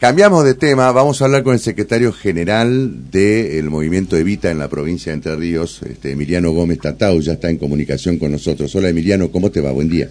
Cambiamos 0.00 0.46
de 0.46 0.54
tema, 0.54 0.90
vamos 0.92 1.20
a 1.20 1.26
hablar 1.26 1.42
con 1.42 1.52
el 1.52 1.60
secretario 1.60 2.10
general 2.10 3.10
del 3.10 3.68
movimiento 3.68 4.16
Evita 4.16 4.50
en 4.50 4.58
la 4.58 4.68
provincia 4.68 5.12
de 5.12 5.16
Entre 5.16 5.36
Ríos, 5.36 5.82
este, 5.82 6.12
Emiliano 6.12 6.52
Gómez 6.52 6.78
Tatau, 6.78 7.20
ya 7.20 7.34
está 7.34 7.50
en 7.50 7.58
comunicación 7.58 8.16
con 8.16 8.32
nosotros. 8.32 8.74
Hola 8.74 8.88
Emiliano, 8.88 9.30
¿cómo 9.30 9.50
te 9.50 9.60
va? 9.60 9.72
Buen 9.72 9.90
día. 9.90 10.08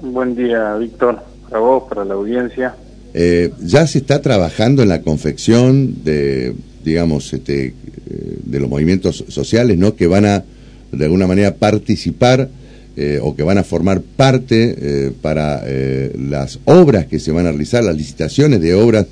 Buen 0.00 0.34
día, 0.34 0.74
Víctor, 0.76 1.18
para 1.50 1.60
vos, 1.60 1.82
para 1.86 2.06
la 2.06 2.14
audiencia. 2.14 2.74
Eh, 3.12 3.52
ya 3.60 3.86
se 3.86 3.98
está 3.98 4.22
trabajando 4.22 4.82
en 4.82 4.88
la 4.88 5.02
confección 5.02 6.02
de, 6.02 6.54
digamos, 6.82 7.30
este, 7.34 7.66
eh, 7.66 8.38
de 8.42 8.58
los 8.58 8.70
movimientos 8.70 9.22
sociales, 9.28 9.76
¿no? 9.76 9.96
Que 9.96 10.06
van 10.06 10.24
a, 10.24 10.44
de 10.92 11.04
alguna 11.04 11.26
manera, 11.26 11.56
participar 11.56 12.48
eh, 12.96 13.20
o 13.22 13.36
que 13.36 13.44
van 13.44 13.56
a 13.56 13.62
formar 13.62 14.00
parte 14.00 14.74
eh, 14.76 15.12
para 15.22 15.62
eh, 15.64 16.12
las 16.18 16.58
obras 16.64 17.06
que 17.06 17.20
se 17.20 17.30
van 17.30 17.46
a 17.46 17.50
realizar, 17.50 17.84
las 17.84 17.96
licitaciones 17.96 18.60
de 18.60 18.74
obras 18.74 19.06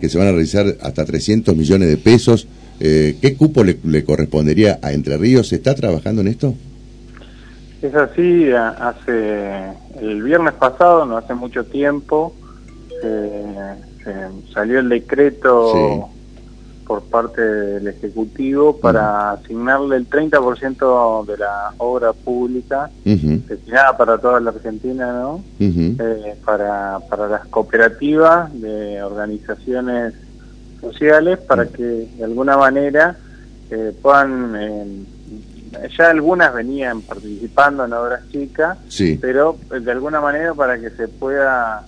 que 0.00 0.08
se 0.08 0.18
van 0.18 0.28
a 0.28 0.30
realizar 0.30 0.66
hasta 0.80 1.04
300 1.04 1.56
millones 1.56 1.88
de 1.88 1.96
pesos. 1.96 2.46
¿Qué 2.78 3.36
cupo 3.38 3.64
le, 3.64 4.04
correspondería 4.04 4.78
a 4.82 4.92
Entre 4.92 5.16
Ríos? 5.16 5.48
¿Se 5.48 5.56
está 5.56 5.74
trabajando 5.74 6.20
en 6.20 6.28
esto? 6.28 6.54
Es 7.80 7.94
así, 7.94 8.50
hace 8.50 9.62
el 10.02 10.22
viernes 10.22 10.54
pasado, 10.54 11.06
no 11.06 11.16
hace 11.16 11.34
mucho 11.34 11.64
tiempo, 11.64 12.34
salió 14.52 14.80
el 14.80 14.88
decreto 14.88 16.10
por 16.86 17.02
parte 17.02 17.40
del 17.40 17.88
Ejecutivo 17.88 18.76
para 18.76 19.32
asignarle 19.32 19.96
el 19.96 20.08
30% 20.08 21.26
de 21.26 21.38
la 21.38 21.72
obra 21.78 22.12
pública 22.12 22.90
destinada 23.04 23.96
para 23.96 24.18
toda 24.18 24.40
la 24.40 24.50
Argentina, 24.50 25.12
¿no? 25.12 25.42
Eh, 25.58 26.36
para, 26.44 27.00
para 27.08 27.28
las 27.28 27.46
cooperativas 27.46 28.52
de 28.60 29.02
organizaciones 29.02 30.14
sociales 30.80 31.38
para 31.38 31.66
que 31.66 31.82
de 31.82 32.24
alguna 32.24 32.56
manera 32.56 33.16
eh, 33.70 33.92
puedan... 34.00 34.54
Eh, 34.56 35.04
ya 35.98 36.10
algunas 36.10 36.54
venían 36.54 37.00
participando 37.02 37.84
en 37.84 37.92
obras 37.94 38.28
chicas, 38.30 38.78
pero 39.20 39.56
de 39.68 39.90
alguna 39.90 40.20
manera 40.20 40.54
para 40.54 40.78
que 40.78 40.90
se 40.90 41.08
pueda... 41.08 41.84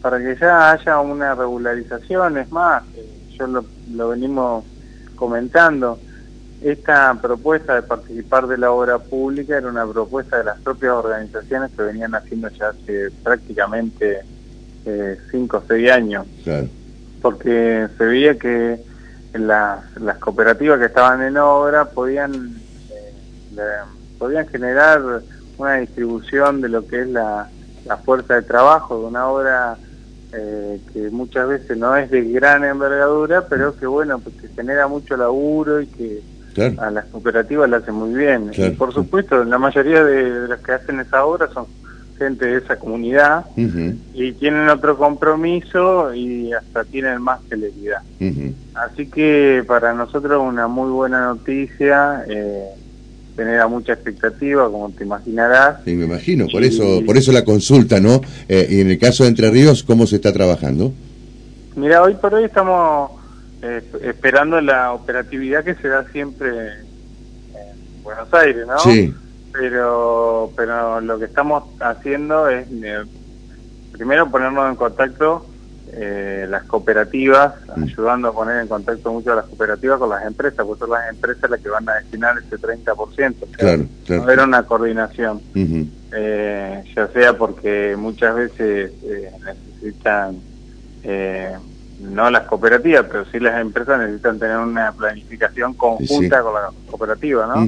para 0.00 0.18
que 0.18 0.36
ya 0.40 0.72
haya 0.72 1.00
una 1.00 1.34
regularización, 1.34 2.38
es 2.38 2.50
más, 2.50 2.82
lo, 3.46 4.08
venimos 4.08 4.64
comentando, 5.16 5.98
esta 6.62 7.14
propuesta 7.20 7.74
de 7.74 7.82
participar 7.82 8.46
de 8.46 8.58
la 8.58 8.70
obra 8.70 8.98
pública 8.98 9.56
era 9.56 9.68
una 9.68 9.86
propuesta 9.86 10.38
de 10.38 10.44
las 10.44 10.60
propias 10.60 10.92
organizaciones 10.92 11.70
que 11.74 11.82
venían 11.82 12.14
haciendo 12.14 12.48
ya 12.50 12.68
hace 12.68 13.10
prácticamente 13.22 14.20
eh, 14.84 15.18
cinco 15.30 15.58
o 15.58 15.62
seis 15.66 15.90
años. 15.90 16.26
Porque 17.22 17.88
se 17.96 18.04
veía 18.04 18.38
que 18.38 18.80
las, 19.34 19.96
las 20.00 20.18
cooperativas 20.18 20.78
que 20.78 20.86
estaban 20.86 21.22
en 21.22 21.36
obra 21.36 21.86
podían, 21.86 22.54
eh, 22.90 23.60
podían 24.18 24.46
generar 24.48 25.22
una 25.56 25.74
distribución 25.76 26.60
de 26.60 26.68
lo 26.68 26.86
que 26.86 27.02
es 27.02 27.08
la, 27.08 27.48
la 27.86 27.96
fuerza 27.98 28.34
de 28.34 28.42
trabajo 28.42 28.98
de 28.98 29.06
una 29.06 29.28
obra 29.28 29.78
eh, 30.32 30.80
que 30.92 31.10
muchas 31.10 31.48
veces 31.48 31.76
no 31.76 31.96
es 31.96 32.10
de 32.10 32.22
gran 32.22 32.64
envergadura, 32.64 33.46
pero 33.48 33.76
que 33.76 33.86
bueno, 33.86 34.18
pues 34.18 34.36
que 34.36 34.48
genera 34.48 34.86
mucho 34.86 35.16
laburo 35.16 35.80
y 35.80 35.86
que 35.86 36.20
a 36.78 36.90
las 36.90 37.06
cooperativas 37.06 37.70
la 37.70 37.78
hacen 37.78 37.94
muy 37.94 38.14
bien. 38.14 38.50
y 38.54 38.70
por 38.70 38.92
supuesto, 38.92 39.44
la 39.44 39.58
mayoría 39.58 40.04
de, 40.04 40.48
las 40.48 40.60
que 40.60 40.72
hacen 40.72 41.00
esa 41.00 41.24
obra 41.24 41.48
son 41.52 41.66
gente 42.18 42.44
de 42.44 42.58
esa 42.58 42.76
comunidad 42.76 43.46
y 43.56 44.32
tienen 44.32 44.68
otro 44.68 44.98
compromiso 44.98 46.12
y 46.12 46.52
hasta 46.52 46.84
tienen 46.84 47.22
más 47.22 47.40
celeridad. 47.48 48.02
Así 48.74 49.06
que 49.06 49.64
para 49.66 49.94
nosotros 49.94 50.42
una 50.42 50.68
muy 50.68 50.90
buena 50.90 51.24
noticia. 51.24 52.24
Eh, 52.28 52.66
genera 53.36 53.68
mucha 53.68 53.92
expectativa, 53.92 54.70
como 54.70 54.90
te 54.90 55.04
imaginarás. 55.04 55.84
Sí, 55.84 55.94
me 55.94 56.04
imagino, 56.04 56.46
por 56.48 56.62
eso 56.62 57.02
por 57.06 57.16
eso 57.16 57.32
la 57.32 57.44
consulta, 57.44 58.00
¿no? 58.00 58.20
Eh, 58.48 58.66
y 58.70 58.80
en 58.80 58.90
el 58.90 58.98
caso 58.98 59.24
de 59.24 59.30
Entre 59.30 59.50
Ríos, 59.50 59.82
¿cómo 59.82 60.06
se 60.06 60.16
está 60.16 60.32
trabajando? 60.32 60.92
Mira, 61.76 62.02
hoy 62.02 62.14
por 62.14 62.34
hoy 62.34 62.44
estamos 62.44 63.12
eh, 63.62 63.82
esperando 64.02 64.60
la 64.60 64.92
operatividad 64.92 65.64
que 65.64 65.74
se 65.74 65.88
da 65.88 66.04
siempre 66.12 66.48
en 66.48 68.02
Buenos 68.02 68.32
Aires, 68.34 68.66
¿no? 68.66 68.78
Sí. 68.78 69.14
Pero, 69.52 70.52
pero 70.56 71.00
lo 71.00 71.18
que 71.18 71.24
estamos 71.24 71.64
haciendo 71.80 72.48
es 72.48 72.66
eh, 72.70 73.02
primero 73.92 74.30
ponernos 74.30 74.68
en 74.70 74.76
contacto 74.76 75.46
eh, 75.92 76.46
las 76.48 76.64
cooperativas, 76.64 77.54
mm. 77.76 77.82
ayudando 77.82 78.28
a 78.28 78.32
poner 78.32 78.60
en 78.60 78.68
contacto 78.68 79.12
mucho 79.12 79.32
a 79.32 79.36
las 79.36 79.46
cooperativas 79.46 79.98
con 79.98 80.10
las 80.10 80.24
empresas, 80.26 80.64
porque 80.64 80.80
son 80.80 80.90
las 80.90 81.08
empresas 81.10 81.50
las 81.50 81.60
que 81.60 81.68
van 81.68 81.88
a 81.88 81.94
destinar 81.94 82.36
ese 82.38 82.56
30%. 82.56 83.34
Claro, 83.52 83.86
claro. 84.06 84.22
Haber 84.22 84.40
una 84.40 84.62
coordinación, 84.64 85.40
eh, 86.12 86.82
ya 86.94 87.08
sea 87.08 87.36
porque 87.36 87.96
muchas 87.98 88.34
veces 88.34 88.92
eh, 89.04 89.30
necesitan, 89.44 90.38
no 92.00 92.30
las 92.30 92.46
cooperativas, 92.46 93.06
pero 93.10 93.24
sí 93.26 93.40
las 93.40 93.60
empresas 93.60 93.98
necesitan 93.98 94.38
tener 94.38 94.56
una 94.56 94.92
planificación 94.92 95.74
conjunta 95.74 96.42
con 96.42 96.54
la 96.54 96.70
cooperativa, 96.90 97.46
¿no? 97.46 97.66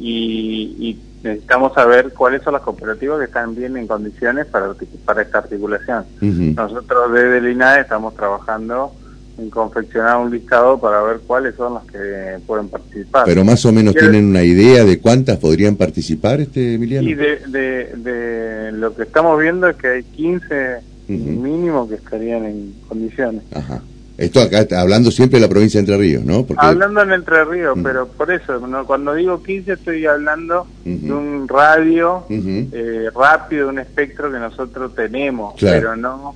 y 0.00 0.98
necesitamos 1.22 1.74
saber 1.74 2.12
cuáles 2.12 2.42
son 2.42 2.54
las 2.54 2.62
cooperativas 2.62 3.18
que 3.18 3.24
están 3.24 3.54
bien 3.54 3.76
en 3.76 3.86
condiciones 3.86 4.46
para, 4.46 4.74
para 5.04 5.22
esta 5.22 5.38
articulación. 5.38 6.04
Nosotros 6.20 7.12
desde 7.12 7.38
el 7.38 7.48
INAE 7.48 7.80
estamos 7.82 8.14
trabajando 8.14 8.92
en 9.38 9.50
confeccionar 9.50 10.16
un 10.18 10.30
listado 10.30 10.80
para 10.80 11.00
ver 11.02 11.20
cuáles 11.26 11.54
son 11.54 11.74
las 11.74 11.84
que 11.84 12.38
pueden 12.46 12.68
participar. 12.68 13.24
Pero 13.24 13.44
más 13.44 13.64
o 13.64 13.72
menos 13.72 13.94
tienen 13.94 14.26
una 14.26 14.42
idea 14.42 14.84
de 14.84 14.98
cuántas 14.98 15.38
podrían 15.38 15.76
participar, 15.76 16.40
este 16.40 16.74
Emiliano. 16.74 17.08
Y 17.08 17.14
de, 17.14 17.36
de, 17.46 18.72
lo 18.72 18.94
que 18.94 19.02
estamos 19.02 19.40
viendo 19.40 19.68
es 19.68 19.76
que 19.76 19.88
hay 19.88 20.02
15 20.02 20.80
mínimo 21.08 21.88
que 21.88 21.94
estarían 21.94 22.44
en 22.44 22.74
condiciones. 22.88 23.42
Ajá. 23.54 23.80
Esto 24.18 24.40
acá 24.40 24.58
está 24.58 24.80
hablando 24.80 25.12
siempre 25.12 25.38
de 25.38 25.46
la 25.46 25.48
provincia 25.48 25.78
de 25.78 25.82
Entre 25.82 25.96
Ríos, 25.96 26.24
¿no? 26.24 26.44
Hablando 26.56 27.02
en 27.02 27.12
Entre 27.12 27.44
Ríos, 27.44 27.76
mm. 27.76 27.82
pero 27.84 28.08
por 28.08 28.32
eso, 28.32 28.60
cuando 28.84 29.14
digo 29.14 29.40
15 29.40 29.74
estoy 29.74 30.06
hablando 30.06 30.66
de 30.84 31.12
un 31.12 31.46
radio 31.46 32.26
eh, 32.28 33.10
rápido, 33.14 33.68
un 33.68 33.78
espectro 33.78 34.32
que 34.32 34.40
nosotros 34.40 34.92
tenemos, 34.96 35.54
pero 35.60 35.94
no, 35.94 36.34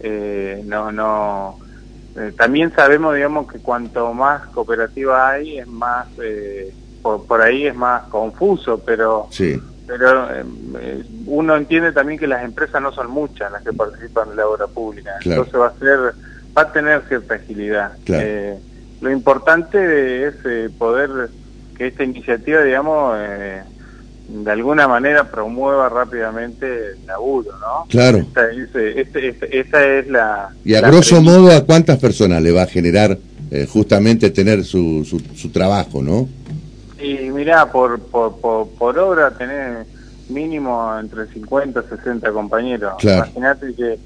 eh, 0.00 0.62
no, 0.66 0.92
no. 0.92 1.58
Eh, 2.18 2.34
también 2.36 2.70
sabemos, 2.74 3.14
digamos, 3.14 3.50
que 3.50 3.60
cuanto 3.60 4.12
más 4.12 4.46
cooperativa 4.48 5.30
hay, 5.30 5.56
es 5.56 5.66
más, 5.66 6.08
por, 7.00 7.24
por, 7.24 7.40
ahí 7.40 7.66
es 7.66 7.74
más 7.74 8.02
confuso, 8.04 8.82
pero... 8.84 9.28
Sí. 9.30 9.58
Pero 9.84 10.28
uno 11.26 11.56
entiende 11.56 11.92
también 11.92 12.18
que 12.18 12.26
las 12.26 12.44
empresas 12.44 12.80
no 12.80 12.92
son 12.92 13.10
muchas 13.10 13.50
las 13.50 13.62
que 13.62 13.72
participan 13.72 14.30
en 14.30 14.36
la 14.36 14.46
obra 14.46 14.66
pública. 14.66 15.10
Entonces 15.22 15.54
va 15.54 15.66
a 15.66 15.78
ser 15.78 16.14
va 16.56 16.62
a 16.62 16.72
tener 16.72 17.02
cierta 17.08 17.34
agilidad. 17.34 17.92
Eh, 18.06 18.56
lo 19.00 19.10
importante 19.10 20.26
es 20.26 20.34
eh, 20.44 20.70
poder 20.76 21.30
que 21.76 21.88
esta 21.88 22.04
iniciativa, 22.04 22.62
digamos, 22.62 23.16
eh, 23.18 23.62
de 24.28 24.50
alguna 24.50 24.86
manera 24.86 25.30
promueva 25.30 25.88
rápidamente 25.88 26.92
el 26.92 27.06
laburo, 27.06 27.50
¿no? 27.58 27.86
Claro. 27.88 28.18
Esta 28.18 28.50
es, 28.50 28.58
este, 28.96 29.28
este, 29.30 29.60
esta 29.60 29.84
es 29.84 30.08
la... 30.08 30.50
Y 30.64 30.74
a 30.74 30.80
grosso 30.80 31.20
modo, 31.20 31.50
¿a 31.50 31.64
cuántas 31.64 31.98
personas 31.98 32.42
le 32.42 32.52
va 32.52 32.62
a 32.62 32.66
generar 32.66 33.18
justamente 33.68 34.30
tener 34.30 34.64
su, 34.64 35.04
su, 35.04 35.50
trabajo, 35.50 36.02
no? 36.02 36.26
Y 36.98 37.28
mirá, 37.28 37.70
por, 37.70 38.00
por, 38.00 38.68
por, 38.78 38.98
obra 38.98 39.30
tener 39.32 39.84
mínimo 40.30 40.90
entre 40.98 41.26
50 41.26 41.84
y 41.84 41.96
60 41.98 42.32
compañeros. 42.32 42.94
Claro. 42.98 43.26
Imagínate 43.26 43.74
que 43.74 43.98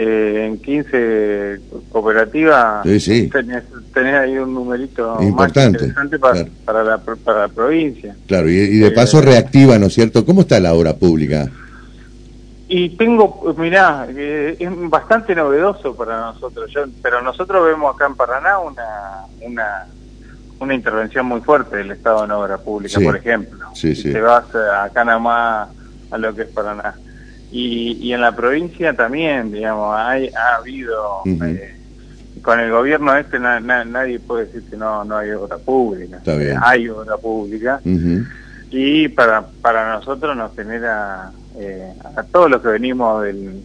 eh, 0.00 0.46
en 0.46 0.58
15 0.58 1.60
cooperativas 1.90 2.84
Tenés, 2.84 4.14
ahí 4.14 4.38
un 4.38 4.54
numerito 4.54 5.20
importante, 5.20 5.78
más 5.78 5.82
interesante 5.82 6.18
para, 6.64 6.84
la, 6.84 6.98
para 6.98 7.40
la 7.40 7.48
provincia. 7.48 8.14
Claro, 8.28 8.48
y, 8.48 8.78
de 8.78 8.92
paso 8.92 9.18
eh, 9.18 9.22
reactiva, 9.22 9.76
¿no 9.76 9.86
es 9.86 9.94
cierto? 9.94 10.24
¿Cómo 10.24 10.42
está 10.42 10.60
la 10.60 10.74
obra 10.74 10.94
pública? 10.94 11.50
Y 12.68 12.90
tengo, 12.90 13.56
mirá, 13.58 14.06
eh, 14.08 14.56
es 14.60 14.70
bastante 14.88 15.34
novedoso 15.34 15.96
para 15.96 16.20
nosotros, 16.20 16.70
pero 17.02 17.20
nosotros 17.20 17.64
vemos 17.64 17.92
acá 17.92 18.06
en 18.06 18.14
Paraná 18.14 18.60
una, 18.60 19.24
una, 19.40 19.86
una 20.60 20.74
intervención 20.74 21.26
muy 21.26 21.40
fuerte 21.40 21.78
del 21.78 21.90
Estado 21.90 22.24
en 22.24 22.30
obra 22.30 22.58
pública, 22.58 23.00
por 23.00 23.16
ejemplo. 23.16 23.66
Sí, 23.74 23.96
sí. 23.96 24.12
Se 24.12 24.20
va 24.20 24.44
acá 24.84 25.04
nada 25.04 25.18
más 25.18 25.68
a 26.12 26.18
lo 26.18 26.32
que 26.32 26.42
es 26.42 26.48
Paraná. 26.48 26.94
Y, 27.50 27.98
y 28.00 28.12
en 28.12 28.20
la 28.20 28.34
provincia 28.36 28.92
también, 28.94 29.50
digamos, 29.50 29.96
hay, 29.96 30.28
ha 30.28 30.56
habido, 30.56 31.22
eh, 31.24 31.74
con 32.42 32.60
el 32.60 32.70
gobierno 32.70 33.16
este 33.16 33.38
nadie 33.38 34.20
puede 34.20 34.46
decir 34.46 34.62
que 34.68 34.76
no, 34.76 35.04
no 35.04 35.16
hay 35.16 35.30
obra 35.30 35.56
pública. 35.58 36.20
Hay 36.62 36.88
obra 36.88 37.16
pública. 37.16 37.80
Y 38.70 39.08
para, 39.08 39.46
para 39.62 39.94
nosotros 39.94 40.36
nos 40.36 40.54
genera, 40.54 41.30
eh, 41.56 41.94
a 42.16 42.22
todos 42.22 42.50
los 42.50 42.60
que 42.60 42.68
venimos 42.68 43.22
del, 43.22 43.62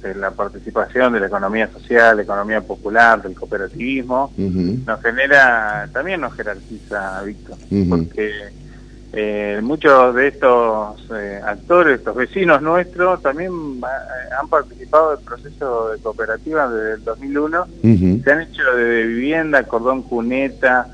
de 0.00 0.14
la 0.14 0.30
participación 0.30 1.12
de 1.12 1.20
la 1.20 1.26
economía 1.26 1.68
social, 1.70 2.16
la 2.16 2.22
economía 2.22 2.60
popular, 2.60 3.22
del 3.22 3.34
cooperativismo, 3.34 4.32
nos 4.36 5.02
genera, 5.02 5.88
también 5.92 6.20
nos 6.20 6.34
jerarquiza, 6.34 7.22
Víctor, 7.22 7.56
porque 7.88 8.30
eh, 9.14 9.60
muchos 9.62 10.14
de 10.14 10.28
estos 10.28 11.06
eh, 11.14 11.38
actores, 11.44 11.98
estos 11.98 12.16
vecinos 12.16 12.62
nuestros, 12.62 13.20
también 13.20 13.50
eh, 13.52 14.34
han 14.40 14.48
participado 14.48 15.14
del 15.14 15.22
proceso 15.22 15.90
de 15.90 15.98
cooperativa 15.98 16.66
desde 16.70 16.94
el 16.94 17.04
2001, 17.04 17.66
se 18.24 18.32
han 18.32 18.40
hecho 18.40 18.62
de 18.74 19.02
vivienda, 19.02 19.64
cordón 19.64 20.02
cuneta, 20.02 20.86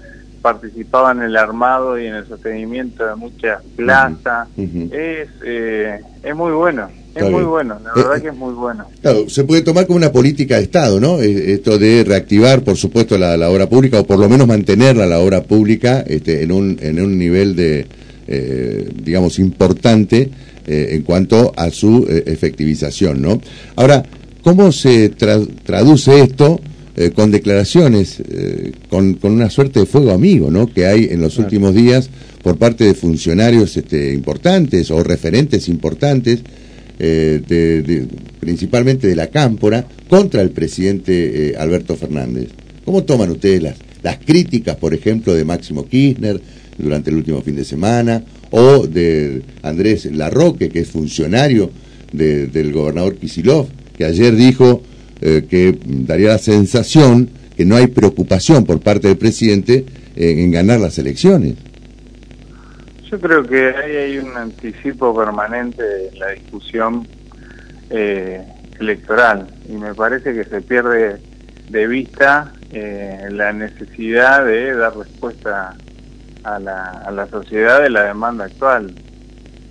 participaban 0.43 1.19
en 1.19 1.25
el 1.25 1.37
armado 1.37 1.97
y 1.97 2.07
en 2.07 2.17
el 2.17 2.27
sostenimiento 2.27 3.07
de 3.07 3.15
muchas 3.15 3.63
plazas. 3.77 4.49
es, 4.57 5.29
es 5.43 6.35
muy 6.35 6.53
bueno. 6.53 6.89
Es 7.15 7.29
muy 7.29 7.43
bueno, 7.43 7.81
la 7.83 7.95
verdad 7.95 8.23
que 8.23 8.29
es 8.29 8.37
muy 8.37 8.55
bueno. 8.55 8.87
Claro, 9.01 9.29
se 9.29 9.43
puede 9.43 9.63
tomar 9.63 9.87
como 9.87 9.97
una 9.97 10.13
política 10.13 10.57
de 10.57 10.63
Estado, 10.63 11.01
¿no? 11.01 11.19
Esto 11.19 11.77
de 11.77 12.05
reactivar, 12.05 12.63
por 12.63 12.77
supuesto, 12.77 13.19
la, 13.19 13.37
la 13.37 13.51
obra 13.51 13.69
pública, 13.69 13.99
o 13.99 14.07
por 14.07 14.21
lo 14.21 14.29
menos 14.29 14.47
mantenerla, 14.47 15.05
la 15.05 15.19
obra 15.19 15.43
pública, 15.43 16.05
este, 16.07 16.45
en, 16.45 16.53
un, 16.53 16.79
en 16.81 17.01
un 17.01 17.19
nivel 17.19 17.57
de, 17.57 17.89
eh, 18.31 18.87
digamos, 19.03 19.39
importante 19.39 20.29
eh, 20.67 20.89
en 20.91 21.03
cuanto 21.03 21.55
a 21.57 21.71
su 21.71 22.07
eh, 22.07 22.25
efectivización, 22.27 23.23
¿no? 23.23 23.41
Ahora, 23.75 24.03
¿cómo 24.43 24.71
se 24.71 25.09
traduce 25.09 26.21
esto 26.21 26.61
con 27.15 27.31
declaraciones, 27.31 28.21
con, 28.91 29.15
con, 29.15 29.31
una 29.31 29.51
suerte 29.51 29.79
de 29.79 29.87
fuego 29.87 30.11
amigo, 30.11 30.51
¿no? 30.51 30.67
Que 30.67 30.87
hay 30.87 31.05
en 31.13 31.21
los 31.21 31.39
últimos 31.39 31.73
días 31.73 32.11
por 32.43 32.59
parte 32.59 32.83
de 32.83 32.95
funcionarios 32.95 33.77
este, 33.77 34.13
importantes 34.13 34.91
o 34.91 35.05
referentes 35.05 35.69
importantes, 35.69 36.41
de, 36.99 38.09
principalmente 38.41 39.07
de 39.07 39.15
la 39.15 39.29
Cámpora, 39.29 39.87
contra 40.09 40.43
el 40.43 40.51
presidente 40.51 41.55
Alberto 41.57 41.95
Fernández. 41.95 42.49
¿Cómo 42.85 43.05
toman 43.05 43.31
ustedes 43.31 43.63
las, 43.63 43.77
las 44.03 44.19
críticas, 44.19 44.75
por 44.75 44.93
ejemplo, 44.93 45.35
de 45.35 45.45
Máximo 45.45 45.87
Kirchner, 45.87 46.41
durante 46.79 47.11
el 47.11 47.17
último 47.17 47.43
fin 47.43 47.57
de 47.57 47.65
semana, 47.65 48.23
o 48.51 48.87
de 48.87 49.43
Andrés 49.63 50.07
Larroque, 50.07 50.69
que 50.69 50.81
es 50.81 50.91
funcionario 50.91 51.71
del 52.13 52.73
gobernador 52.73 53.17
Kisilov, 53.17 53.69
que 53.97 54.05
ayer 54.05 54.35
dijo 54.35 54.83
eh, 55.21 55.47
que 55.49 55.79
daría 55.85 56.29
la 56.29 56.39
sensación 56.39 57.29
que 57.57 57.65
no 57.65 57.75
hay 57.77 57.89
preocupación 57.89 58.65
por 58.65 58.81
parte 58.81 59.09
del 59.09 59.19
presidente 59.19 59.85
en, 60.15 60.51
ganar 60.53 60.79
las 60.79 60.99
elecciones. 60.99 61.57
Yo 63.11 63.19
creo 63.19 63.43
que 63.43 63.75
ahí 63.75 63.97
hay 63.97 64.19
un 64.19 64.37
anticipo 64.37 65.17
permanente 65.17 65.83
en 66.13 66.19
la 66.19 66.31
discusión 66.31 67.07
eh, 67.91 68.43
electoral 68.79 69.49
y 69.69 69.73
me 69.73 69.95
parece 69.95 70.35
que 70.35 70.45
se 70.45 70.61
pierde 70.61 71.17
de 71.69 71.87
vista 71.87 72.53
eh, 72.73 73.29
la 73.31 73.53
necesidad 73.53 74.45
de 74.45 74.75
dar 74.75 74.97
respuesta 74.97 75.77
a 76.45 76.59
la, 76.59 76.85
a 76.85 77.11
la 77.11 77.27
sociedad 77.29 77.83
de 77.83 77.91
la 77.91 78.05
demanda 78.05 78.45
actual. 78.45 78.95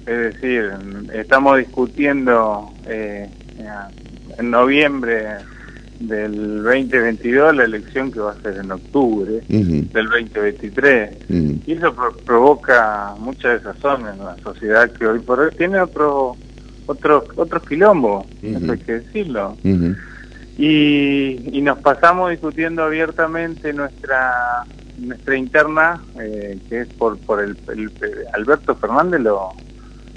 Es 0.06 0.34
decir, 0.34 0.72
estamos 1.14 1.58
discutiendo 1.58 2.72
eh, 2.86 3.30
en 4.38 4.52
noviembre 4.52 5.38
del 6.00 6.64
2022 6.64 7.56
la 7.56 7.64
elección 7.64 8.12
que 8.12 8.20
va 8.20 8.32
a 8.32 8.42
ser 8.42 8.58
en 8.58 8.72
octubre 8.72 9.42
del 9.48 9.92
2023 9.92 11.30
y 11.66 11.72
eso 11.74 11.94
provoca 12.24 13.16
mucha 13.20 13.50
desazón 13.50 14.08
en 14.08 14.20
la 14.20 14.38
sociedad 14.44 14.92
que 14.92 15.08
hoy 15.08 15.20
por 15.20 15.40
hoy 15.40 15.50
tiene 15.58 15.80
otro 15.80 16.38
otros 16.86 17.24
otros 17.36 17.64
quilombos 17.68 18.26
hay 18.44 18.78
que 18.80 18.94
decirlo. 19.00 19.58
Y, 20.60 21.50
y 21.52 21.62
nos 21.62 21.80
pasamos 21.80 22.32
discutiendo 22.32 22.84
abiertamente 22.84 23.74
nuestra 23.74 24.64
nuestra 24.98 25.38
interna, 25.38 26.02
eh, 26.20 26.60
que 26.70 26.82
es 26.82 26.88
por, 26.94 27.18
por 27.20 27.42
el, 27.42 27.58
Alberto 28.34 28.76
Fernández 28.76 29.22
lo, 29.22 29.52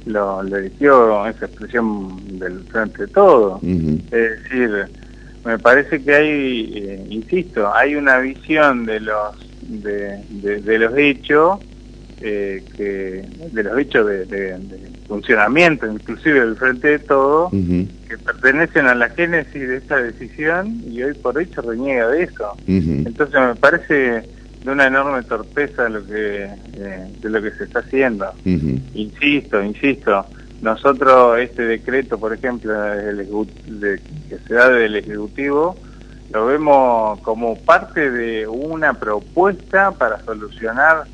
lo, 0.06 0.42
le 0.42 0.70
dio 0.70 1.26
esa 1.26 1.46
expresión 1.46 2.38
del 2.38 2.60
frente 2.64 3.06
de 3.06 3.12
todo. 3.12 3.60
Es 3.62 4.10
decir, 4.10 4.86
me 5.44 5.58
parece 5.58 6.02
que 6.02 6.14
hay, 6.14 6.72
eh, 6.76 7.06
insisto, 7.08 7.72
hay 7.74 7.94
una 7.94 8.18
visión 8.18 8.86
de 8.86 9.00
los 9.00 9.36
de, 9.62 10.18
de, 10.30 10.78
los 10.78 10.96
hechos 10.96 11.60
eh, 12.20 12.64
que 12.76 13.24
de 13.52 13.62
los 13.62 13.78
hechos 13.78 14.06
de, 14.06 14.58
funcionamiento, 15.06 15.86
inclusive 15.86 16.40
del 16.40 16.56
frente 16.56 16.88
de 16.88 16.98
todo, 17.00 17.50
que 17.50 18.18
pertenecen 18.24 18.86
a 18.86 18.94
la 18.94 19.08
génesis 19.10 19.68
de 19.68 19.76
esta 19.76 19.96
decisión 19.96 20.82
y 20.86 21.02
hoy 21.02 21.14
por 21.14 21.36
hoy 21.36 21.46
se 21.46 21.60
reniega 21.60 22.08
de 22.08 22.24
eso. 22.24 22.56
Entonces 22.66 23.34
me 23.40 23.54
parece 23.56 24.22
de 24.64 24.70
una 24.70 24.86
enorme 24.86 25.22
torpeza 25.22 25.84
de 25.84 25.90
lo 25.90 26.06
que 26.06 26.44
eh, 26.44 27.16
de 27.18 27.30
lo 27.30 27.42
que 27.42 27.50
se 27.52 27.64
está 27.64 27.80
haciendo. 27.80 28.32
Insisto, 28.44 29.62
insisto, 29.62 30.26
nosotros 30.60 31.38
este 31.38 31.64
decreto, 31.64 32.18
por 32.18 32.34
ejemplo, 32.34 32.72
de, 32.72 34.00
que 34.28 34.38
se 34.46 34.54
da 34.54 34.68
del 34.68 34.96
Ejecutivo, 34.96 35.76
lo 36.30 36.46
vemos 36.46 37.18
como 37.20 37.56
parte 37.56 38.10
de 38.10 38.46
una 38.46 38.94
propuesta 38.94 39.92
para 39.92 40.22
solucionar 40.24 41.04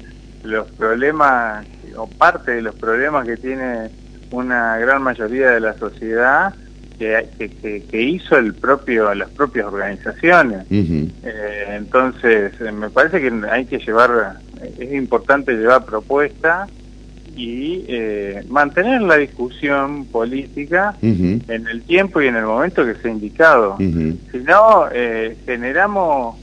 los 0.42 0.69
problemas 0.72 1.64
o 1.96 2.06
parte 2.06 2.52
de 2.52 2.62
los 2.62 2.75
problemas 2.75 3.26
que 3.26 3.37
tiene 3.37 3.90
una 4.31 4.76
gran 4.78 5.02
mayoría 5.02 5.50
de 5.50 5.60
la 5.60 5.75
sociedad 5.75 6.52
que, 6.98 7.82
que, 7.90 8.02
hizo 8.02 8.37
el 8.37 8.54
propio 8.54 9.14
las 9.14 9.31
propias 9.31 9.66
organizaciones. 9.66 10.66
Eh, 10.70 11.66
entonces, 11.70 12.52
eh, 12.60 12.72
me 12.72 12.90
parece 12.90 13.20
que 13.20 13.32
hay 13.50 13.66
que 13.66 13.78
llevar, 13.78 14.38
es 14.78 14.93
importante 14.93 15.52
llevar 15.52 15.84
propuestas 15.84 16.70
y 17.37 17.84
eh, 17.88 18.44
mantener 18.48 19.02
la 19.02 19.16
discusión 19.16 20.06
política 20.06 20.94
en 21.02 21.43
el 21.48 21.82
tiempo 21.82 22.22
y 22.22 22.28
en 22.28 22.37
el 22.37 22.44
momento 22.46 22.84
que 22.84 22.94
sea 22.94 23.10
indicado. 23.10 23.76
Si 23.78 24.38
no, 24.38 24.87
generamos 25.44 26.37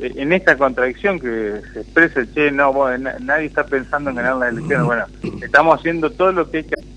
en 0.00 0.32
esta 0.32 0.56
contradicción 0.56 1.18
que 1.18 1.60
se 1.72 1.80
expresa, 1.80 2.24
che, 2.32 2.50
no, 2.50 2.72
nadie 2.98 3.46
está 3.46 3.64
pensando 3.64 4.10
en 4.10 4.16
ganar 4.16 4.36
la 4.36 4.48
elección. 4.48 4.86
Bueno, 4.86 5.04
estamos 5.42 5.78
haciendo 5.78 6.10
todo 6.10 6.32
lo 6.32 6.50
que 6.50 6.58
hay 6.58 6.64
que 6.64 6.89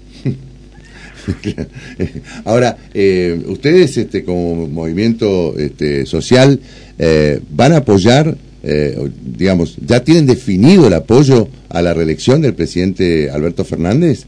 Ahora, 2.46 2.78
eh, 2.94 3.44
ustedes 3.48 3.98
este, 3.98 4.24
como 4.24 4.68
movimiento 4.68 5.58
este, 5.58 6.06
social 6.06 6.60
eh, 7.00 7.42
van 7.50 7.74
a 7.74 7.78
apoyar, 7.78 8.36
eh, 8.64 9.10
digamos, 9.22 9.78
¿ya 9.78 10.04
tienen 10.04 10.26
definido 10.26 10.88
el 10.88 10.94
apoyo 10.94 11.48
a 11.70 11.82
la 11.82 11.94
reelección 11.94 12.42
del 12.42 12.54
presidente 12.54 13.30
Alberto 13.30 13.64
Fernández? 13.64 14.26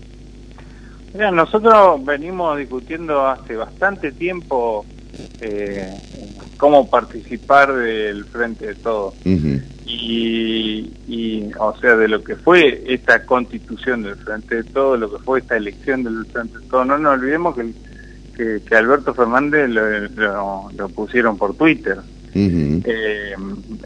Mira, 1.13 1.31
nosotros 1.31 2.03
venimos 2.03 2.58
discutiendo 2.58 3.25
hace 3.25 3.55
bastante 3.55 4.12
tiempo 4.12 4.86
cómo 6.65 6.89
participar 6.89 7.75
del 7.75 8.25
frente 8.25 8.65
de 8.65 8.74
todo. 8.74 9.13
Y, 9.86 11.51
o 11.60 11.77
sea, 11.79 11.95
de 11.95 12.07
lo 12.07 12.24
que 12.24 12.36
fue 12.36 12.84
esta 12.88 13.24
constitución 13.24 14.01
del 14.01 14.15
Frente 14.15 14.55
de 14.55 14.63
Todo, 14.63 14.98
lo 14.98 15.15
que 15.15 15.24
fue 15.24 15.41
esta 15.41 15.57
elección 15.57 16.03
del 16.03 16.25
Frente 16.25 16.57
de 16.57 16.65
Todo. 16.65 16.84
No 16.84 16.98
nos 16.98 17.19
olvidemos 17.19 17.55
que, 17.55 18.62
que, 18.67 18.75
Alberto 18.75 19.13
Fernández 19.13 19.69
lo, 19.69 20.72
lo, 20.75 20.89
pusieron 20.89 21.38
por 21.38 21.55
Twitter. 21.55 22.00
eh, 22.34 23.36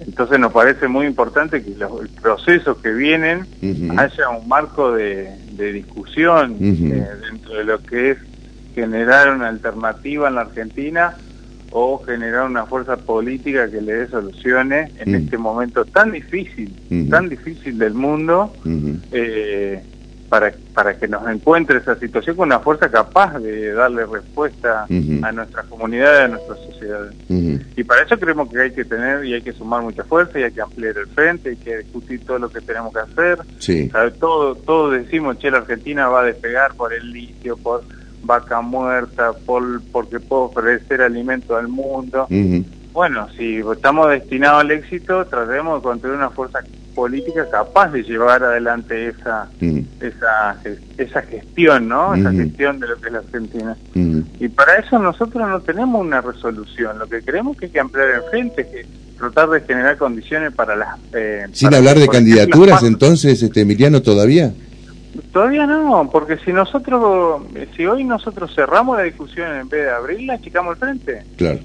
entonces 0.08 0.40
nos 0.40 0.54
parece 0.54 0.88
muy 0.88 1.06
importante 1.06 1.62
que 1.62 1.76
los 1.76 2.08
procesos 2.22 2.78
que 2.78 2.94
vienen 2.94 3.46
haya 3.98 4.30
un 4.30 4.48
marco 4.48 4.94
de, 4.94 5.36
de 5.52 5.74
discusión 5.74 6.56
eh, 6.62 7.06
dentro 7.30 7.56
de 7.56 7.64
lo 7.66 7.84
que 7.84 8.12
es 8.12 8.18
generar 8.74 9.36
una 9.36 9.50
alternativa 9.50 10.30
en 10.30 10.36
la 10.36 10.42
Argentina 10.42 11.18
o 11.72 12.00
generar 12.00 12.46
una 12.46 12.66
fuerza 12.66 12.98
política 12.98 13.70
que 13.70 13.82
le 13.82 13.94
dé 13.94 14.08
soluciones 14.08 14.92
en 15.00 15.12
mm. 15.12 15.16
este 15.16 15.38
momento 15.38 15.86
tan 15.86 16.12
difícil, 16.12 16.74
tan 17.10 17.30
difícil 17.30 17.78
del 17.78 17.94
mundo, 17.94 18.54
eh, 19.12 19.84
para, 20.30 20.54
para 20.74 20.96
que 20.98 21.08
nos 21.08 21.28
encuentre 21.28 21.80
esa 21.80 21.96
situación 21.96 22.36
con 22.36 22.48
una 22.48 22.60
fuerza 22.60 22.90
capaz 22.90 23.40
de 23.40 23.74
darle 23.74 24.06
respuesta 24.06 24.86
a 24.86 25.32
nuestra 25.32 25.64
comunidad, 25.64 26.26
a 26.26 26.28
nuestra 26.28 26.56
sociedad. 26.56 27.12
Y 27.28 27.84
para 27.84 28.04
eso 28.04 28.18
creemos 28.18 28.50
que 28.50 28.62
hay 28.62 28.72
que 28.72 28.86
tener 28.86 29.26
y 29.26 29.34
hay 29.34 29.42
que 29.42 29.52
sumar 29.54 29.82
mucha 29.82 30.04
fuerza 30.04 30.40
y 30.40 30.44
hay 30.44 30.52
que 30.52 30.62
ampliar 30.62 30.98
el 30.98 31.08
frente, 31.08 31.50
hay 31.50 31.58
que 31.58 31.80
discutir 31.80 32.24
todo 32.26 32.40
lo 32.40 32.50
que 32.50 32.62
tenemos 32.62 32.94
que 32.94 33.00
hacer. 33.00 33.40
Sí. 33.58 33.92
Todo, 34.20 34.56
todo 34.56 34.92
decimos, 34.92 35.40
che, 35.40 35.50
la 35.50 35.58
Argentina 35.58 36.08
va 36.08 36.22
a 36.22 36.26
despegar 36.26 36.76
por 36.76 36.94
el 36.94 37.12
litio, 37.12 37.58
por 37.58 37.84
vaca 38.24 38.62
muerta, 38.62 39.34
por, 39.46 39.82
porque 39.92 40.20
puedo 40.20 40.44
ofrecer 40.44 41.02
alimento 41.02 41.56
al 41.56 41.68
mundo. 41.68 42.28
Bueno, 42.92 43.28
si 43.38 43.58
estamos 43.58 44.10
destinados 44.10 44.62
al 44.62 44.72
éxito, 44.72 45.26
tratemos 45.26 45.80
de 45.80 45.84
construir 45.84 46.16
una 46.16 46.30
fuerza 46.30 46.60
política 46.96 47.48
capaz 47.50 47.92
de 47.92 48.04
llevar 48.04 48.44
adelante 48.44 49.08
esa 49.08 49.48
esa 50.02 50.58
esa 50.98 51.22
gestión, 51.22 51.88
¿no? 51.88 52.16
Esa 52.16 52.32
gestión 52.32 52.80
de 52.80 52.88
lo 52.88 52.98
que 52.98 53.08
es 53.08 53.14
la 53.14 53.20
Argentina. 53.20 53.78
Y 53.96 54.48
para 54.50 54.80
eso 54.80 55.00
nosotros 55.00 55.48
no 55.48 55.60
tenemos 55.62 56.02
una 56.02 56.20
resolución. 56.20 57.00
Lo 57.00 57.08
que 57.08 57.22
queremos 57.22 57.54
es 57.54 57.60
que 57.60 57.66
hay 57.68 57.72
que 57.72 57.80
ampliar 57.80 58.08
el 58.10 58.22
frente, 58.30 58.68
que 58.68 58.86
tratar 59.18 59.50
de 59.50 59.62
generar 59.62 59.98
condiciones 59.98 60.54
para 60.54 60.76
las... 60.76 60.98
Eh, 61.14 61.46
Sin 61.52 61.74
hablar 61.74 62.00
de 62.00 62.08
candidaturas, 62.08 62.84
entonces, 62.84 63.44
este 63.44 63.62
Emiliano, 63.62 64.02
¿todavía? 64.02 64.54
Todavía 65.32 65.68
no, 65.68 66.10
porque 66.12 66.38
si 66.38 66.52
nosotros, 66.52 67.44
si 67.78 67.86
hoy 67.86 68.04
nosotros 68.04 68.52
cerramos 68.56 68.98
la 68.98 69.04
discusión 69.04 69.56
en 69.56 69.70
vez 69.70 69.86
de 69.86 69.92
abrirla, 69.92 70.34
achicamos 70.36 70.74
el 70.74 70.80
frente. 70.80 71.24
Claro. 71.38 71.60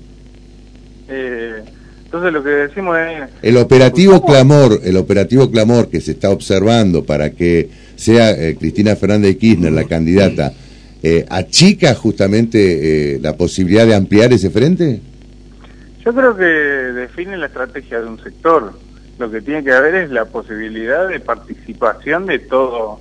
Eh, 1.09 1.63
entonces 2.05 2.33
lo 2.33 2.45
que 2.45 2.51
decimos 2.51 2.99
es... 2.99 3.31
El 3.43 3.57
operativo 3.57 4.23
clamor, 4.25 4.81
el 4.85 4.97
operativo 4.99 5.51
clamor 5.51 5.89
que 5.89 6.03
se 6.03 6.13
está 6.13 6.29
observando 6.31 7.05
para 7.05 7.31
que 7.31 7.71
sea 7.97 8.33
eh, 8.33 8.57
Cristina 8.57 8.97
Fernández 8.97 9.33
de 9.33 9.39
Kirchner 9.39 9.73
la 9.73 9.85
candidata, 9.85 10.53
eh, 11.03 11.25
¿achica 11.31 11.95
justamente 11.95 13.19
la 13.21 13.35
posibilidad 13.37 13.87
de 13.87 13.95
ampliar 13.95 14.33
ese 14.33 14.51
frente? 14.51 15.01
Yo 16.05 16.15
creo 16.15 16.37
que 16.37 16.45
define 16.45 17.39
la 17.39 17.47
estrategia 17.47 18.01
de 18.01 18.09
un 18.09 18.23
sector 18.23 18.75
lo 19.19 19.31
que 19.31 19.41
tiene 19.41 19.63
que 19.63 19.73
haber 19.73 19.95
es 19.95 20.11
la 20.11 20.25
posibilidad 20.25 21.09
de 21.09 21.21
participación 21.21 22.27
de 22.27 22.39
todo 22.41 23.01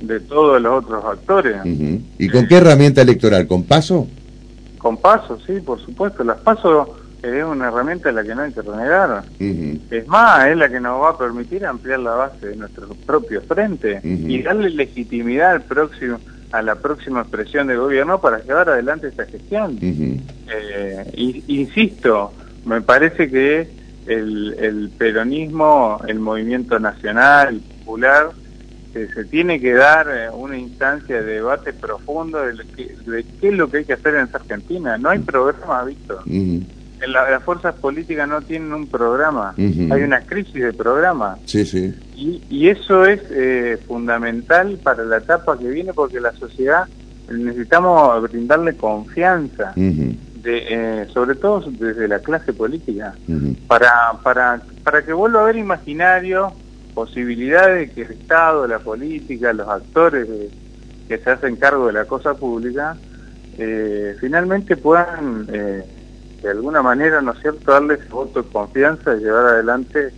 de 0.00 0.20
todos 0.20 0.60
los 0.60 0.84
otros 0.84 1.04
actores. 1.04 1.56
¿Y 1.64 2.28
con 2.28 2.46
qué 2.46 2.56
herramienta 2.56 3.02
electoral? 3.02 3.46
¿Con 3.46 3.64
paso? 3.64 4.08
Con 4.78 4.96
paso, 4.96 5.38
sí, 5.46 5.60
por 5.60 5.78
supuesto. 5.80 6.24
Las 6.24 6.38
paso 6.40 6.96
es 7.22 7.44
una 7.44 7.68
herramienta 7.68 8.08
a 8.08 8.12
la 8.12 8.22
que 8.22 8.34
no 8.34 8.42
hay 8.42 8.52
que 8.52 8.62
renegar. 8.62 9.24
Es 9.38 10.08
más, 10.08 10.46
es 10.46 10.56
la 10.56 10.68
que 10.68 10.80
nos 10.80 11.02
va 11.02 11.10
a 11.10 11.18
permitir 11.18 11.66
ampliar 11.66 12.00
la 12.00 12.12
base 12.12 12.48
de 12.48 12.56
nuestro 12.56 12.88
propio 13.06 13.42
frente 13.42 14.00
y 14.02 14.42
darle 14.42 14.70
legitimidad 14.70 15.52
al 15.52 15.62
próximo 15.62 16.18
a 16.52 16.62
la 16.62 16.74
próxima 16.74 17.20
expresión 17.20 17.68
de 17.68 17.76
gobierno 17.76 18.20
para 18.20 18.42
llevar 18.42 18.68
adelante 18.70 19.06
esta 19.06 19.24
gestión. 19.24 19.78
Eh, 19.80 21.42
insisto, 21.46 22.32
me 22.64 22.80
parece 22.80 23.30
que 23.30 23.68
el, 24.10 24.56
el 24.58 24.90
peronismo, 24.98 26.00
el 26.06 26.18
movimiento 26.18 26.78
nacional, 26.80 27.60
popular, 27.78 28.30
se 28.92 29.24
tiene 29.26 29.60
que 29.60 29.72
dar 29.72 30.08
eh, 30.10 30.28
una 30.30 30.58
instancia 30.58 31.22
de 31.22 31.34
debate 31.34 31.72
profundo 31.72 32.40
de, 32.40 32.64
qué 32.76 33.48
es 33.48 33.54
lo 33.54 33.70
que 33.70 33.78
hay 33.78 33.84
que 33.84 33.92
hacer 33.92 34.16
en 34.16 34.24
esta 34.24 34.38
Argentina. 34.38 34.98
No 34.98 35.10
hay 35.10 35.20
programa, 35.20 35.84
Víctor. 35.84 36.22
las 36.26 37.42
fuerzas 37.44 37.76
políticas 37.76 38.28
no 38.28 38.42
tienen 38.42 38.72
un 38.72 38.88
programa. 38.88 39.54
Hay 39.56 40.02
una 40.02 40.22
crisis 40.22 40.54
de 40.54 40.72
programa. 40.72 41.38
Sí, 41.44 41.64
sí. 41.64 41.94
Y, 42.16 42.42
y 42.50 42.68
eso 42.68 43.04
es 43.04 43.20
eh, 43.30 43.78
fundamental 43.86 44.76
para 44.82 45.04
la 45.04 45.18
etapa 45.18 45.56
que 45.56 45.68
viene 45.68 45.92
porque 45.94 46.18
la 46.18 46.32
sociedad 46.32 46.88
necesitamos 47.30 48.22
brindarle 48.22 48.76
confianza 48.76 49.72
de, 50.42 50.66
eh, 51.02 51.06
sobre 51.12 51.34
todo 51.34 51.62
desde 51.70 52.08
la 52.08 52.18
clase 52.20 52.52
política, 52.52 53.14
para, 53.66 54.12
para, 54.22 54.62
para 54.82 55.02
que 55.04 55.12
vuelva 55.12 55.40
a 55.40 55.42
haber 55.44 55.56
imaginario, 55.56 56.52
posibilidades 56.94 57.88
de 57.88 57.94
que 57.94 58.02
el 58.02 58.12
Estado, 58.12 58.66
la 58.66 58.78
política, 58.78 59.52
los 59.52 59.68
actores 59.68 60.26
que 61.08 61.18
se 61.18 61.30
hacen 61.30 61.56
cargo 61.56 61.86
de 61.86 61.92
la 61.92 62.04
cosa 62.04 62.34
pública, 62.34 62.96
eh, 63.58 64.16
finalmente 64.20 64.76
puedan, 64.76 65.46
eh, 65.52 65.84
de 66.42 66.50
alguna 66.50 66.82
manera, 66.82 67.20
¿no 67.20 67.32
es 67.32 67.40
cierto?, 67.40 67.72
darle 67.72 67.94
ese 67.94 68.08
voto 68.08 68.42
de 68.42 68.48
confianza 68.48 69.14
y 69.16 69.20
llevar 69.20 69.46
adelante 69.46 70.12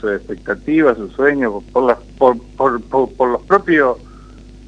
sus 0.00 0.10
expectativas, 0.10 0.96
sus 0.96 1.12
sueños, 1.12 1.62
por, 1.70 1.98
por, 2.16 2.40
por, 2.56 2.80
por, 3.12 3.28
los 3.28 3.42
propios, 3.42 3.98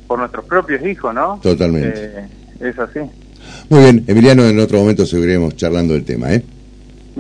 por 0.07 0.19
nuestros 0.19 0.45
propios 0.45 0.85
hijos, 0.85 1.15
¿no? 1.15 1.41
Totalmente. 1.43 2.29
es 2.61 2.79
así. 2.79 3.01
Muy 3.69 3.81
bien, 3.81 4.05
Emiliano, 4.07 4.45
en 4.45 4.59
otro 4.59 4.79
momento 4.79 5.07
seguiremos 5.07 5.57
charlando 5.57 5.95
del 5.95 6.05
tema, 6.05 6.33
¿eh? 6.33 6.43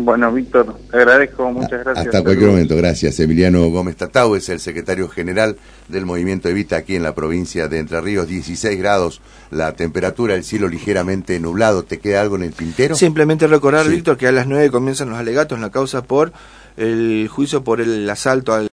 Bueno, 0.00 0.32
Víctor, 0.32 0.76
te 0.92 0.96
agradezco, 0.96 1.50
muchas 1.50 1.82
gracias. 1.82 2.06
Hasta 2.06 2.22
cualquier 2.22 2.50
momento, 2.50 2.76
gracias. 2.76 3.18
Emiliano 3.18 3.68
Gómez 3.68 3.96
Tatau 3.96 4.36
es 4.36 4.48
el 4.48 4.60
secretario 4.60 5.08
general 5.08 5.56
del 5.88 6.06
Movimiento 6.06 6.48
Evita 6.48 6.76
aquí 6.76 6.94
en 6.94 7.02
la 7.02 7.16
provincia 7.16 7.66
de 7.66 7.80
Entre 7.80 8.00
Ríos, 8.00 8.28
16 8.28 8.78
grados 8.78 9.20
la 9.50 9.72
temperatura, 9.72 10.36
el 10.36 10.44
cielo 10.44 10.68
ligeramente 10.68 11.40
nublado. 11.40 11.82
¿Te 11.82 11.98
queda 11.98 12.20
algo 12.20 12.36
en 12.36 12.44
el 12.44 12.52
tintero? 12.52 12.94
Simplemente 12.94 13.48
recordar, 13.48 13.88
Víctor, 13.88 14.16
que 14.16 14.28
a 14.28 14.32
las 14.32 14.46
9 14.46 14.70
comienzan 14.70 15.10
los 15.10 15.18
alegatos 15.18 15.56
en 15.56 15.62
la 15.62 15.70
causa 15.70 16.02
por 16.02 16.32
el 16.76 17.26
juicio 17.28 17.64
por 17.64 17.80
el 17.80 18.08
asalto 18.08 18.54
al 18.54 18.66